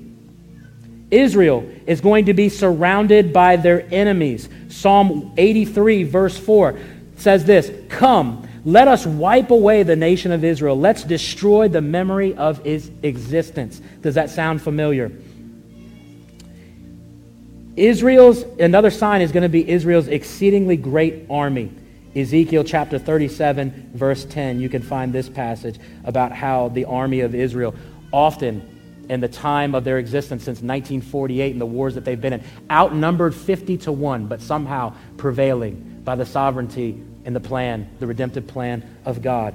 [1.11, 4.49] Israel is going to be surrounded by their enemies.
[4.68, 6.78] Psalm 83, verse 4
[7.16, 10.79] says this Come, let us wipe away the nation of Israel.
[10.79, 13.81] Let's destroy the memory of its existence.
[14.03, 15.13] Does that sound familiar?
[17.77, 21.73] Israel's, another sign is going to be Israel's exceedingly great army.
[22.17, 27.35] Ezekiel chapter 37, verse 10, you can find this passage about how the army of
[27.35, 27.75] Israel,
[28.13, 32.33] often in the time of their existence since 1948 and the wars that they've been
[32.35, 37.01] in, outnumbered 50 to 1, but somehow prevailing by the sovereignty
[37.35, 39.55] the plan, the redemptive plan of God.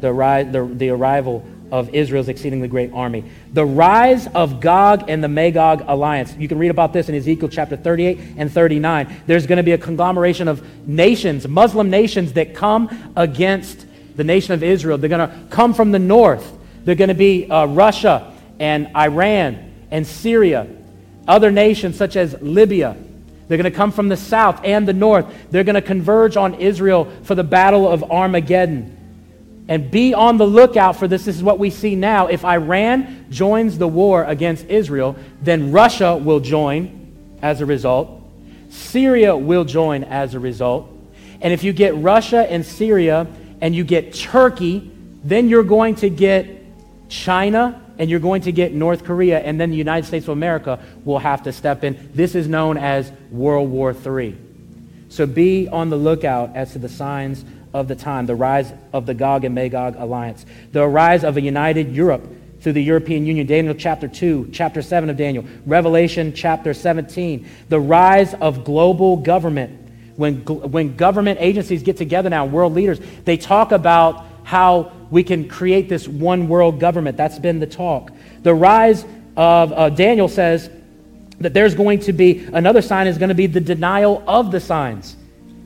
[0.00, 3.24] The, the, the arrival of Israel's exceedingly great army.
[3.52, 6.34] The rise of Gog and the Magog alliance.
[6.36, 9.22] You can read about this in Ezekiel chapter 38 and 39.
[9.26, 13.86] There's going to be a conglomeration of nations, Muslim nations, that come against
[14.16, 14.98] the nation of Israel.
[14.98, 16.56] They're going to come from the north.
[16.84, 20.66] They're going to be uh, Russia and Iran and Syria,
[21.26, 22.96] other nations such as Libya.
[23.48, 25.26] They're going to come from the south and the north.
[25.50, 28.94] They're going to converge on Israel for the battle of Armageddon.
[29.68, 31.24] And be on the lookout for this.
[31.24, 32.28] This is what we see now.
[32.28, 38.22] If Iran joins the war against Israel, then Russia will join as a result.
[38.70, 40.90] Syria will join as a result.
[41.40, 43.26] And if you get Russia and Syria
[43.60, 44.90] and you get Turkey,
[45.24, 46.46] then you're going to get
[47.08, 50.78] China and you're going to get North Korea, and then the United States of America
[51.04, 52.10] will have to step in.
[52.14, 54.36] This is known as World War III.
[55.08, 57.44] So be on the lookout as to the signs
[57.74, 61.40] of the time, the rise of the Gog and Magog alliance, the rise of a
[61.40, 62.26] united Europe
[62.60, 67.80] through the European Union, Daniel chapter 2, chapter 7 of Daniel, Revelation chapter 17, the
[67.80, 69.86] rise of global government.
[70.16, 75.46] When, when government agencies get together now, world leaders, they talk about how we can
[75.46, 77.18] create this one world government.
[77.18, 78.10] That's been the talk.
[78.42, 79.04] The rise
[79.36, 80.70] of uh, Daniel says
[81.40, 84.58] that there's going to be another sign is going to be the denial of the
[84.58, 85.16] signs.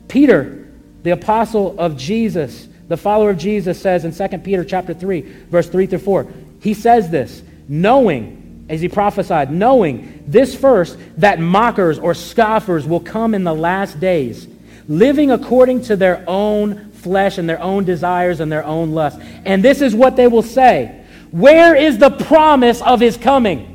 [0.09, 0.63] Peter
[1.03, 5.69] the apostle of Jesus, the follower of Jesus says in 2 Peter chapter 3, verse
[5.69, 6.27] 3 through 4,
[6.61, 13.01] he says this, knowing, as he prophesied, knowing this first, that mockers or scoffers will
[13.01, 14.47] come in the last days,
[14.87, 19.19] living according to their own flesh and their own desires and their own lusts.
[19.45, 23.69] And this is what they will say Where is the promise of his coming?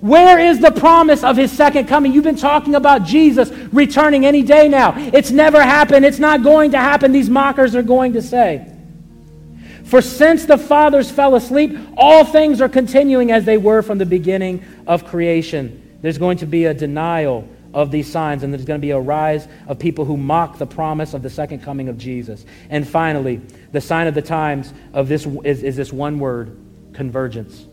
[0.00, 2.12] Where is the promise of his second coming?
[2.12, 4.94] You've been talking about Jesus returning any day now.
[4.96, 6.04] It's never happened.
[6.04, 7.12] It's not going to happen.
[7.12, 8.72] These mockers are going to say.
[9.84, 14.06] For since the fathers fell asleep, all things are continuing as they were from the
[14.06, 15.98] beginning of creation.
[16.02, 18.98] There's going to be a denial of these signs, and there's going to be a
[18.98, 22.46] rise of people who mock the promise of the second coming of Jesus.
[22.70, 23.36] And finally,
[23.70, 26.56] the sign of the times of this is, is this one word
[26.94, 27.66] convergence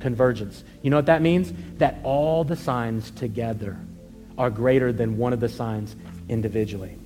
[0.00, 0.62] convergence.
[0.82, 1.52] You know what that means?
[1.78, 3.78] That all the signs together
[4.36, 5.96] are greater than one of the signs
[6.28, 6.98] individually.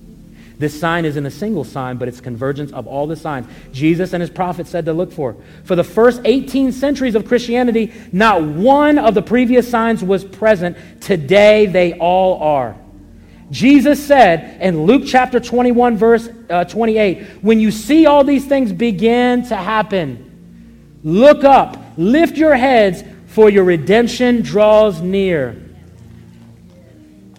[0.61, 4.21] This sign isn't a single sign, but it's convergence of all the signs Jesus and
[4.21, 5.35] his prophets said to look for.
[5.65, 10.77] For the first 18 centuries of Christianity, not one of the previous signs was present.
[11.01, 12.77] Today, they all are.
[13.51, 18.71] Jesus said in Luke chapter 21, verse uh, 28, when you see all these things
[18.71, 25.61] begin to happen, look up Lift your heads, for your redemption draws near.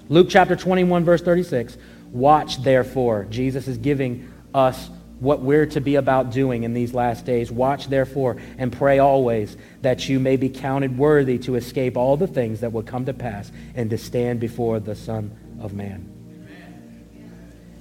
[0.09, 1.77] Luke chapter 21, verse 36.
[2.13, 3.27] Watch, therefore.
[3.29, 4.89] Jesus is giving us
[5.19, 7.51] what we're to be about doing in these last days.
[7.51, 12.27] Watch, therefore, and pray always that you may be counted worthy to escape all the
[12.27, 16.09] things that will come to pass and to stand before the Son of Man.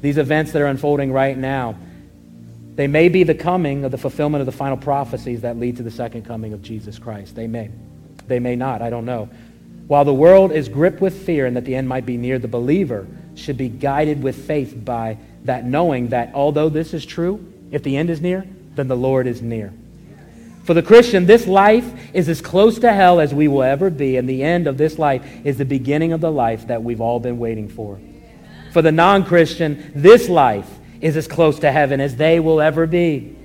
[0.02, 1.78] These events that are unfolding right now
[2.76, 5.84] they may be the coming of the fulfillment of the final prophecies that lead to
[5.84, 7.36] the second coming of Jesus Christ.
[7.36, 7.70] They may.
[8.28, 8.82] They may not.
[8.82, 9.30] I don't know.
[9.88, 12.48] While the world is gripped with fear and that the end might be near, the
[12.48, 17.84] believer should be guided with faith by that knowing that although this is true, if
[17.84, 19.74] the end is near, then the Lord is near.
[20.64, 24.18] For the Christian, this life is as close to hell as we will ever be,
[24.18, 27.20] and the end of this life is the beginning of the life that we've all
[27.20, 28.00] been waiting for.
[28.72, 30.70] For the non Christian, this life
[31.02, 33.36] is as close to heaven as they will ever be.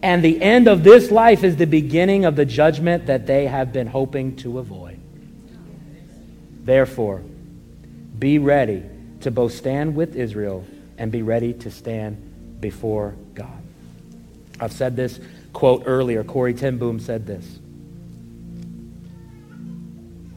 [0.00, 3.72] And the end of this life is the beginning of the judgment that they have
[3.72, 5.00] been hoping to avoid.
[6.62, 7.22] Therefore,
[8.18, 8.84] be ready
[9.24, 10.64] to both stand with Israel
[10.96, 13.62] and be ready to stand before God.
[14.60, 15.18] I've said this
[15.52, 16.22] quote earlier.
[16.22, 17.58] Corrie ten Boom said this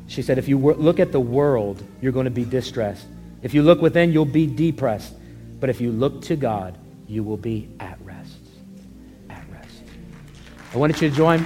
[0.08, 3.06] She said, if you look at the world, you're going to be distressed.
[3.44, 5.14] If you look within, you'll be depressed.
[5.60, 6.78] But if you look to God,
[7.08, 8.40] you will be at rest.
[9.30, 9.84] At rest.
[10.74, 11.46] I wanted you to join.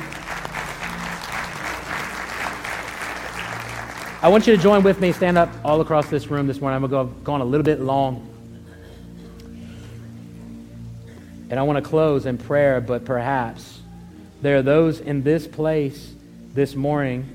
[4.23, 6.75] I want you to join with me, stand up all across this room this morning.
[6.75, 8.29] I'm going to go gone a little bit long.
[11.49, 13.81] And I want to close in prayer, but perhaps
[14.43, 16.13] there are those in this place
[16.53, 17.25] this morning,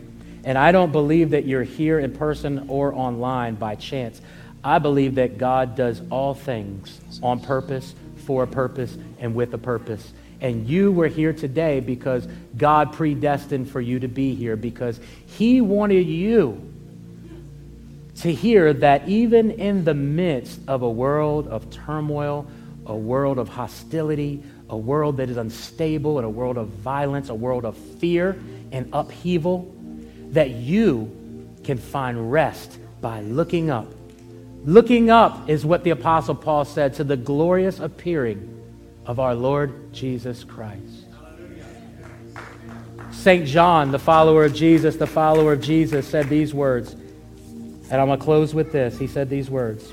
[0.45, 4.21] and I don't believe that you're here in person or online by chance.
[4.63, 9.59] I believe that God does all things on purpose, for a purpose, and with a
[9.59, 10.13] purpose.
[10.41, 15.61] And you were here today because God predestined for you to be here because He
[15.61, 16.75] wanted you
[18.21, 22.47] to hear that even in the midst of a world of turmoil,
[22.87, 27.35] a world of hostility, a world that is unstable, and a world of violence, a
[27.35, 28.41] world of fear
[28.73, 29.73] and upheaval,
[30.31, 31.13] that you
[31.63, 33.93] can find rest by looking up.
[34.65, 38.53] Looking up is what the Apostle Paul said to the glorious appearing
[39.05, 41.05] of our Lord Jesus Christ.
[43.13, 43.47] St.
[43.47, 46.97] John, the follower of Jesus, the follower of Jesus, said these words
[47.91, 48.99] and I'm going to close with this.
[48.99, 49.93] He said these words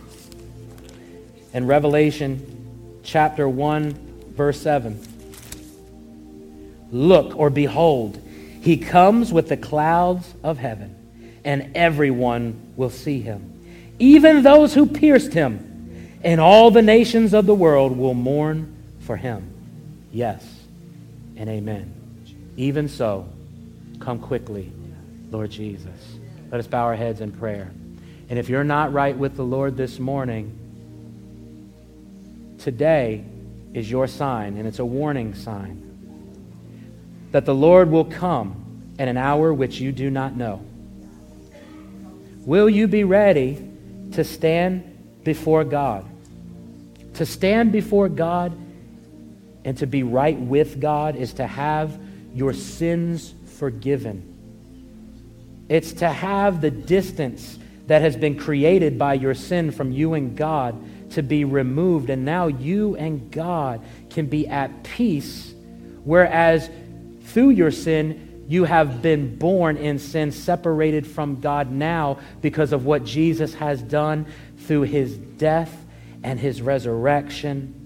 [1.54, 5.00] in Revelation chapter 1, verse 7.
[6.92, 8.22] Look or behold,
[8.62, 10.96] he comes with the clouds of heaven,
[11.44, 13.52] and everyone will see him,
[14.00, 19.18] even those who pierced him, and all the nations of the world will mourn for
[19.18, 19.50] him.
[20.12, 20.48] Yes
[21.36, 21.94] and amen.
[22.56, 23.28] Even so,
[24.00, 24.72] come quickly,
[25.32, 26.18] Lord Jesus.
[26.52, 27.72] Let us bow our heads in prayer.
[28.30, 30.58] And if you're not right with the Lord this morning,
[32.60, 33.24] today
[33.74, 35.84] is your sign, and it's a warning sign
[37.32, 40.64] that the Lord will come at an hour which you do not know.
[42.46, 43.70] Will you be ready
[44.12, 44.84] to stand
[45.24, 46.06] before God?
[47.16, 48.56] To stand before God
[49.66, 51.98] and to be right with God is to have
[52.36, 54.30] your sins forgiven.
[55.70, 57.58] It's to have the distance
[57.88, 62.10] that has been created by your sin from you and God to be removed.
[62.10, 65.54] And now you and God can be at peace,
[66.04, 66.70] whereas
[67.24, 72.86] through your sin, you have been born in sin, separated from God now because of
[72.86, 74.26] what Jesus has done
[74.58, 75.86] through his death
[76.24, 77.80] and his resurrection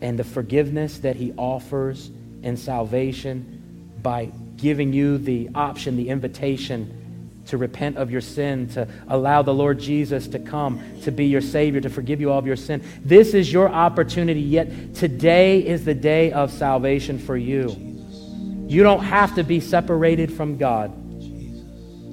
[0.00, 2.10] and the forgiveness that he offers
[2.42, 7.03] in salvation by giving you the option, the invitation
[7.46, 11.40] to repent of your sin, to allow the Lord Jesus to come, to be your
[11.40, 12.82] Savior, to forgive you all of your sin.
[13.04, 17.76] This is your opportunity, yet today is the day of salvation for you.
[18.66, 20.92] You don't have to be separated from God.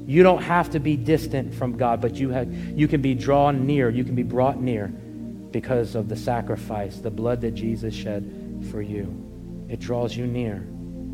[0.08, 3.66] You don't have to be distant from God, but you, have, you can be drawn
[3.66, 8.68] near, you can be brought near because of the sacrifice, the blood that Jesus shed
[8.72, 9.66] for you.
[9.70, 10.68] It draws you near.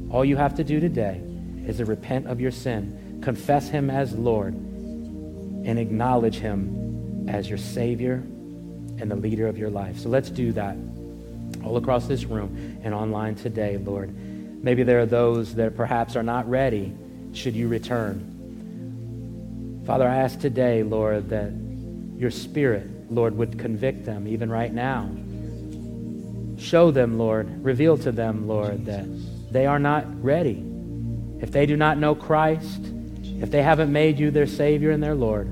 [0.10, 1.22] All you have to do today
[1.68, 7.58] is to repent of your sin confess Him as Lord, and acknowledge Him as your
[7.58, 8.24] Savior
[9.00, 10.00] and the leader of your life.
[10.00, 10.78] So let's do that
[11.64, 14.14] all across this room and online today, Lord.
[14.64, 16.94] Maybe there are those that perhaps are not ready
[17.34, 18.34] should you return.
[19.86, 21.52] Father, I ask today, Lord, that
[22.18, 25.10] your Spirit, Lord, would convict them even right now.
[26.58, 29.06] Show them, Lord, reveal to them, Lord, that
[29.52, 30.64] they are not ready.
[31.40, 32.82] If they do not know Christ,
[33.40, 35.48] if they haven't made you their Savior and their Lord,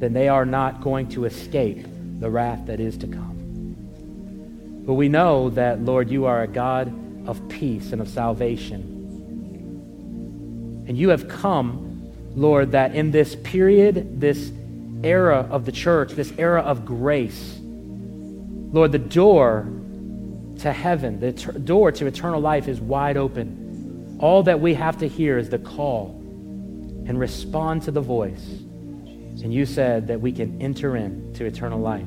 [0.00, 1.86] then they are not going to escape
[2.18, 4.82] the wrath that is to come.
[4.84, 6.92] But we know that, Lord, you are a God
[7.28, 8.88] of peace and of salvation.
[10.88, 14.50] And you have come, Lord, that in this period, this
[15.04, 19.68] era of the church, this era of grace, Lord, the door
[20.58, 24.16] to heaven, the ter- door to eternal life is wide open.
[24.18, 26.21] All that we have to hear is the call
[27.06, 28.46] and respond to the voice.
[29.42, 32.06] And you said that we can enter into eternal life.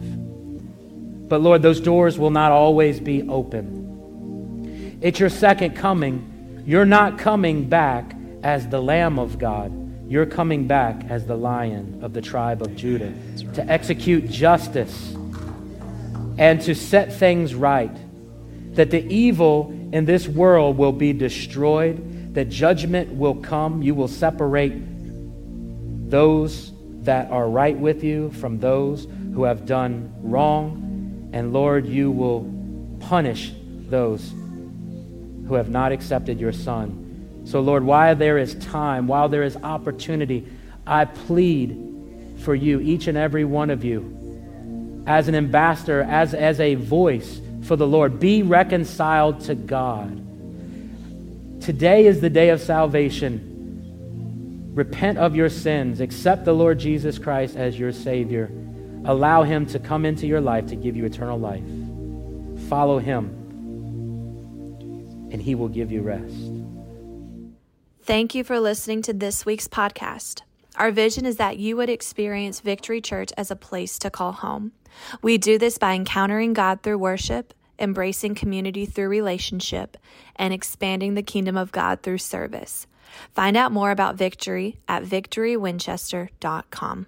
[1.28, 4.98] But Lord, those doors will not always be open.
[5.02, 6.64] It's your second coming.
[6.66, 9.72] You're not coming back as the Lamb of God.
[10.08, 13.14] You're coming back as the Lion of the tribe of Judah
[13.56, 15.14] to execute justice
[16.38, 17.96] and to set things right.
[18.76, 23.82] That the evil in this world will be destroyed that judgment will come.
[23.82, 24.74] You will separate
[26.10, 26.72] those
[27.04, 31.30] that are right with you from those who have done wrong.
[31.34, 32.52] And Lord, you will
[33.00, 33.54] punish
[33.90, 34.32] those
[35.48, 39.56] who have not accepted your Son So, Lord, while there is time, while there is
[39.58, 40.48] opportunity,
[40.88, 41.78] I plead
[42.40, 47.40] for you, each and every one of you, as an ambassador, as, as a voice
[47.62, 48.20] for the Lord.
[48.20, 50.25] Be reconciled to God.
[51.66, 54.72] Today is the day of salvation.
[54.76, 56.00] Repent of your sins.
[56.00, 58.52] Accept the Lord Jesus Christ as your Savior.
[59.04, 61.64] Allow Him to come into your life to give you eternal life.
[62.70, 63.32] Follow Him,
[65.32, 66.36] and He will give you rest.
[68.04, 70.44] Thank you for listening to this week's podcast.
[70.76, 74.74] Our vision is that you would experience Victory Church as a place to call home.
[75.24, 79.98] We do this by encountering God through worship embracing community through relationship,
[80.36, 82.88] and expanding the kingdom of God through service.
[83.34, 87.06] Find out more about Victory at victorywinchester.com.